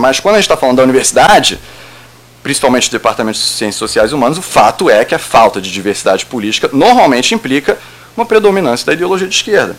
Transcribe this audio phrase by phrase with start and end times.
[0.00, 1.60] mas quando a gente está falando da universidade,
[2.42, 5.70] principalmente os departamentos de ciências sociais e humanas, o fato é que a falta de
[5.70, 7.78] diversidade política normalmente implica
[8.16, 9.76] uma predominância da ideologia de esquerda.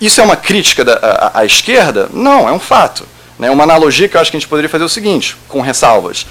[0.00, 2.08] Isso é uma crítica da, à, à esquerda?
[2.12, 3.06] Não, é um fato.
[3.38, 3.50] Né?
[3.50, 6.26] Uma analogia que eu acho que a gente poderia fazer é o seguinte, com ressalvas.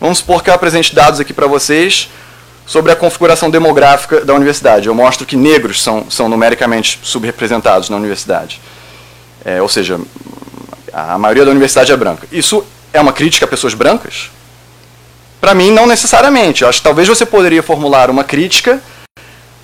[0.00, 2.08] Vamos supor que eu apresente dados aqui para vocês
[2.66, 4.88] sobre a configuração demográfica da universidade.
[4.88, 8.60] Eu mostro que negros são, são numericamente subrepresentados na universidade.
[9.44, 9.98] É, ou seja,
[11.12, 12.26] a maioria da universidade é branca.
[12.32, 14.30] Isso é uma crítica a pessoas brancas?
[15.40, 16.62] Para mim, não necessariamente.
[16.62, 18.82] Eu acho que talvez você poderia formular uma crítica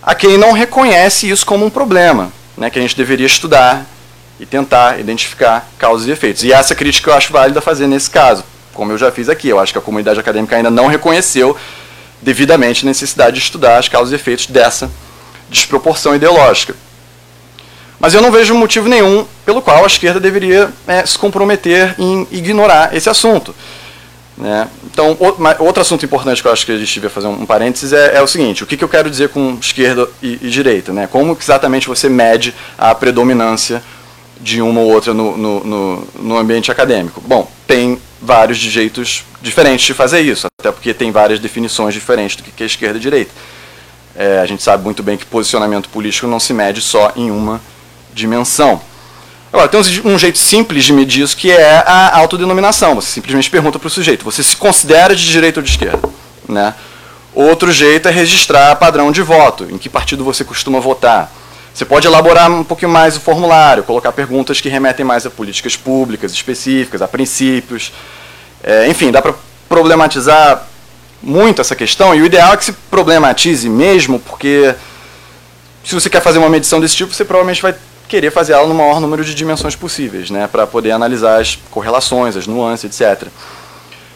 [0.02, 3.87] a quem não reconhece isso como um problema, né, que a gente deveria estudar
[4.39, 6.45] e tentar identificar causas e efeitos.
[6.45, 9.48] E essa crítica eu acho válida fazer nesse caso, como eu já fiz aqui.
[9.48, 11.56] Eu acho que a comunidade acadêmica ainda não reconheceu
[12.20, 14.91] devidamente a necessidade de estudar as causas e efeitos dessa
[15.48, 16.75] desproporção ideológica.
[17.98, 22.27] Mas eu não vejo motivo nenhum pelo qual a esquerda deveria é, se comprometer em
[22.30, 23.55] ignorar esse assunto.
[24.37, 24.69] Né?
[24.84, 25.17] Então,
[25.61, 28.23] outro assunto importante que eu acho que a gente devia fazer um parênteses é, é
[28.23, 30.92] o seguinte: o que, que, eu quero dizer com esquerda e, e, direita?
[30.92, 31.06] Né?
[31.06, 33.83] Como exatamente você mede a predominância
[34.41, 37.20] de uma ou outra no, no, no, no ambiente acadêmico?
[37.20, 42.42] Bom, tem vários jeitos diferentes de fazer isso, até porque tem várias definições diferentes do
[42.42, 43.31] que é esquerda e direita.
[44.17, 47.61] É, a gente sabe muito bem que posicionamento político não se mede só em uma
[48.15, 48.81] dimensão.
[49.53, 52.95] Agora, tem um jeito simples de medir isso, que é a autodenominação.
[52.97, 56.09] Você simplesmente pergunta para o sujeito, você se considera de direita ou de esquerda?
[56.48, 56.75] Né?
[57.33, 61.33] Outro jeito é registrar padrão de voto, em que partido você costuma votar.
[61.73, 65.77] Você pode elaborar um pouquinho mais o formulário, colocar perguntas que remetem mais a políticas
[65.77, 67.92] públicas específicas, a princípios.
[68.62, 69.35] É, enfim, dá para
[69.69, 70.67] problematizar
[71.23, 74.75] muito essa questão, e o ideal é que se problematize mesmo, porque
[75.83, 77.75] se você quer fazer uma medição desse tipo, você provavelmente vai
[78.08, 82.36] querer fazer ela no maior número de dimensões possíveis, né, para poder analisar as correlações,
[82.36, 83.28] as nuances, etc.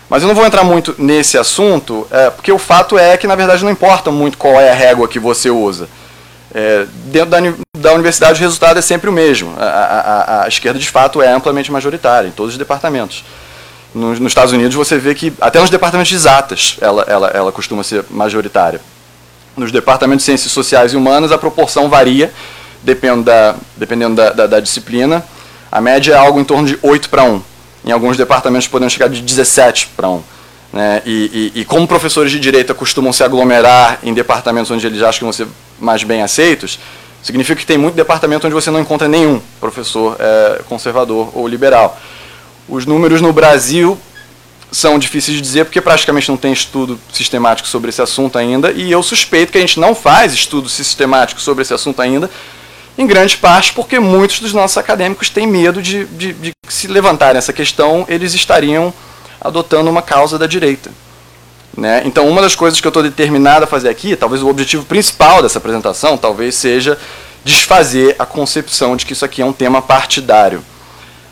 [0.09, 3.35] Mas eu não vou entrar muito nesse assunto, é, porque o fato é que, na
[3.35, 5.89] verdade, não importa muito qual é a régua que você usa.
[6.55, 7.39] É, dentro da,
[7.77, 9.55] da, universidade, o resultado é sempre o mesmo.
[9.59, 13.23] A, a, a, esquerda, de fato, é amplamente majoritária em todos os departamentos.
[13.95, 17.53] Nos, nos, Estados Unidos, você vê que, até nos departamentos de exatas, ela, ela, ela
[17.53, 18.81] costuma ser majoritária.
[19.57, 22.33] Nos departamentos de ciências sociais e humanas, a proporção varia
[22.95, 25.25] dependendo da, dependendo da, da, da disciplina.
[25.71, 27.43] A média é algo em torno de 8 para 1.
[27.85, 30.23] Em alguns departamentos podemos chegar de 17 para 1.
[30.73, 31.03] Né?
[31.05, 35.19] E, e, e, como professores de direito costumam se aglomerar em departamentos onde eles acham
[35.19, 35.47] que vão ser
[35.81, 36.79] mais bem aceitos,
[37.23, 41.99] significa que tem muito departamento onde você não encontra nenhum professor é, conservador ou liberal.
[42.69, 43.99] Os números no Brasil
[44.71, 48.91] são difíceis de dizer porque praticamente não tem estudo sistemático sobre esse assunto ainda, e
[48.91, 52.31] eu suspeito que a gente não faz estudo sistemático sobre esse assunto ainda,
[52.99, 57.39] em grande parte porque muitos dos nossos acadêmicos têm medo de, de, de se levantarem
[57.39, 58.93] essa questão, eles estariam
[59.41, 60.91] adotando uma causa da direita.
[61.77, 62.03] Né?
[62.05, 65.41] Então, uma das coisas que eu estou determinado a fazer aqui, talvez o objetivo principal
[65.41, 66.99] dessa apresentação, talvez seja
[67.45, 70.63] desfazer a concepção de que isso aqui é um tema partidário.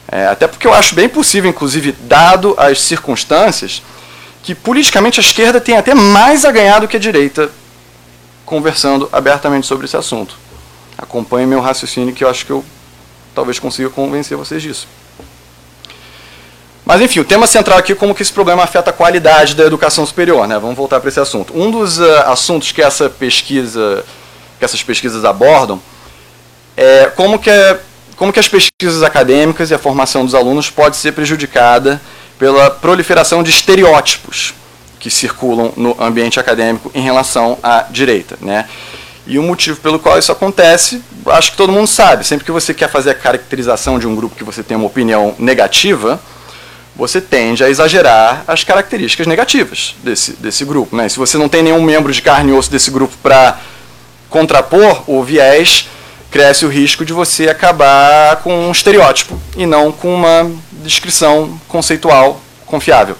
[0.06, 3.82] É, até porque eu acho bem possível, inclusive, dado as circunstâncias,
[4.44, 7.50] que politicamente a esquerda tem até mais a ganhar do que a direita
[8.44, 10.38] conversando abertamente sobre esse assunto.
[10.98, 12.64] Acompanhe meu raciocínio que eu acho que eu
[13.34, 14.88] talvez consiga convencer vocês disso.
[16.86, 19.64] Mas enfim, o tema central aqui é como que esse problema afeta a qualidade da
[19.64, 20.56] educação superior, né?
[20.56, 21.52] Vamos voltar para esse assunto.
[21.58, 24.04] Um dos uh, assuntos que essa pesquisa,
[24.58, 25.82] que essas pesquisas abordam,
[26.76, 27.80] é como que, é,
[28.16, 32.00] como que as pesquisas acadêmicas e a formação dos alunos pode ser prejudicada
[32.38, 34.54] pela proliferação de estereótipos
[35.00, 38.68] que circulam no ambiente acadêmico em relação à direita, né?
[39.26, 42.24] E o motivo pelo qual isso acontece, acho que todo mundo sabe.
[42.24, 45.34] Sempre que você quer fazer a caracterização de um grupo que você tem uma opinião
[45.38, 46.20] negativa,
[46.94, 50.96] você tende a exagerar as características negativas desse, desse grupo.
[50.96, 51.08] Né?
[51.08, 53.58] Se você não tem nenhum membro de carne e osso desse grupo para
[54.30, 55.88] contrapor o viés,
[56.30, 60.50] cresce o risco de você acabar com um estereótipo e não com uma
[60.82, 63.16] descrição conceitual confiável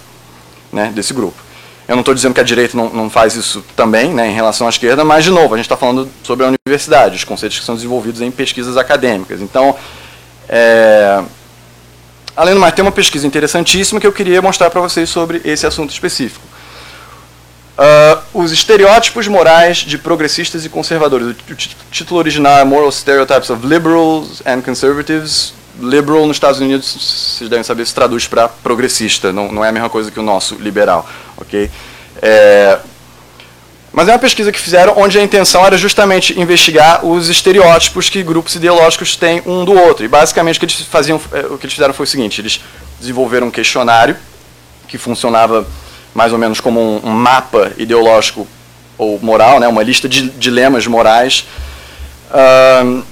[0.73, 1.46] né, desse grupo.
[1.89, 4.67] Eu não estou dizendo que a direita não, não faz isso também, né, em relação
[4.67, 7.65] à esquerda, mas, de novo, a gente está falando sobre a universidade, os conceitos que
[7.65, 9.41] são desenvolvidos em pesquisas acadêmicas.
[9.41, 9.77] Então,
[10.49, 11.23] é,
[12.37, 15.65] além do mais, tem uma pesquisa interessantíssima que eu queria mostrar para vocês sobre esse
[15.65, 16.45] assunto específico.
[17.79, 21.29] Uh, os estereótipos morais de progressistas e conservadores.
[21.29, 21.55] O
[21.91, 27.63] título original é Moral Stereotypes of Liberals and Conservatives, liberal nos Estados Unidos, vocês devem
[27.63, 31.09] saber, se traduz para progressista, não, não é a mesma coisa que o nosso liberal,
[31.37, 31.71] ok?
[32.23, 32.79] É,
[33.93, 38.23] mas é uma pesquisa que fizeram onde a intenção era justamente investigar os estereótipos que
[38.23, 40.05] grupos ideológicos têm um do outro.
[40.05, 42.61] E basicamente o que eles faziam, é, o que eles fizeram foi o seguinte: eles
[43.01, 44.17] desenvolveram um questionário
[44.87, 45.67] que funcionava
[46.15, 48.47] mais ou menos como um, mapa ideológico
[48.99, 51.47] ou moral, né, uma lista de dilemas morais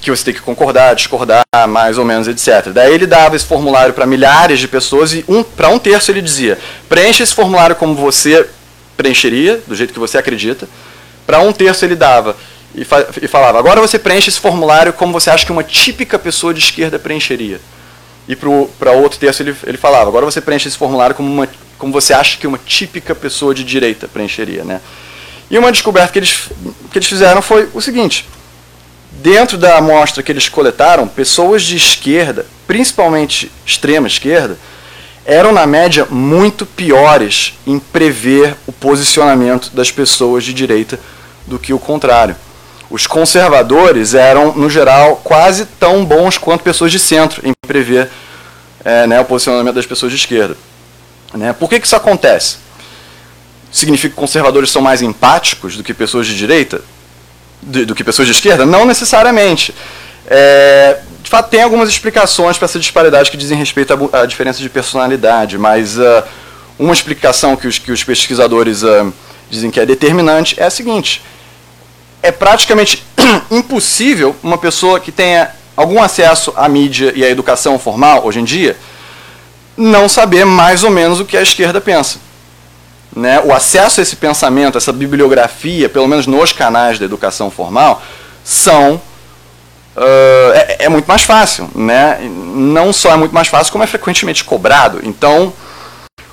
[0.01, 2.71] que você tem que concordar, discordar, mais ou menos, etc.
[2.73, 6.21] Daí ele dava esse formulário para milhares de pessoas e um, para um terço ele
[6.21, 6.59] dizia:
[6.89, 8.47] preencha esse formulário como você
[8.97, 10.69] preencheria, do jeito que você acredita.
[11.27, 12.37] Para um terço ele dava
[12.75, 16.19] e, fa e falava: agora você preenche esse formulário como você acha que uma típica
[16.19, 17.61] pessoa de esquerda preencheria.
[18.27, 21.93] E para outro terço ele, ele falava: agora você preenche esse formulário como, uma, como
[21.93, 24.65] você acha que uma típica pessoa de direita preencheria.
[24.65, 24.81] Né?
[25.51, 26.49] E uma descoberta que eles,
[26.91, 28.27] que eles fizeram foi o seguinte:
[29.23, 34.59] dentro da amostra que eles coletaram, pessoas de esquerda, principalmente extrema esquerda,
[35.25, 41.01] eram na média muito piores em prever o posicionamento das pessoas de direita
[41.47, 42.37] do que o contrário.
[42.91, 48.11] Os conservadores eram, no geral, quase tão bons quanto pessoas de centro em prever
[48.85, 50.57] é, né, o posicionamento das pessoas de esquerda.
[51.33, 51.53] Né?
[51.53, 52.59] Por que, que isso acontece?
[53.73, 56.83] Significa que conservadores são mais empáticos do que pessoas de direita?
[57.65, 58.65] Do, do que pessoas de esquerda?
[58.65, 59.75] Não necessariamente.
[60.27, 64.61] É, de fato, tem algumas explicações para essa disparidade que dizem respeito à, à diferença
[64.61, 66.23] de personalidade, mas uh,
[66.79, 69.13] uma explicação que os, que os pesquisadores uh,
[69.51, 71.23] dizem que é determinante é a seguinte:
[72.23, 73.03] é praticamente
[73.51, 78.45] impossível uma pessoa que tenha algum acesso à mídia e à educação formal hoje em
[78.45, 78.77] dia
[79.77, 82.19] não saber mais ou menos o que a esquerda pensa
[83.15, 88.03] né, o acesso a esse pensamento, essa bibliografia, pelo menos nos canais da educação formal,
[88.43, 92.19] são uh, é, é, muito mais fácil, né?
[92.23, 95.01] Não só é muito mais fácil, como é frequentemente cobrado.
[95.05, 95.53] Então,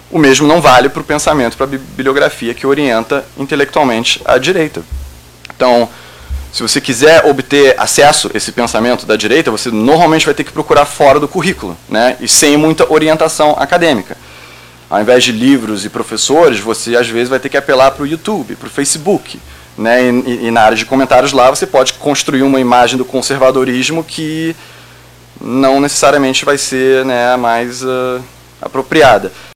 [0.10, 4.82] o mesmo não vale para o pensamento, para a bibliografia que orienta intelectualmente a direita.
[5.56, 5.88] Então,
[6.52, 10.52] se você quiser obter acesso a esse pensamento da direita, você normalmente vai ter que
[10.52, 12.18] procurar fora do currículo, né?
[12.20, 14.18] E sem muita orientação acadêmica
[14.92, 18.06] ao invés de livros e professores, você às vezes vai ter que apelar para o
[18.06, 19.40] YouTube, para o Facebook.
[19.78, 20.04] Né?
[20.04, 24.54] E, e, na área de comentários lá você pode construir uma imagem do conservadorismo que
[25.40, 28.22] não necessariamente vai ser né, a mais uh,
[28.62, 29.32] apropriada.